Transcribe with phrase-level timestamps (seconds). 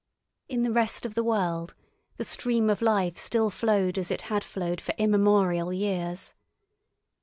[0.49, 1.75] In the rest of the world
[2.17, 6.33] the stream of life still flowed as it had flowed for immemorial years.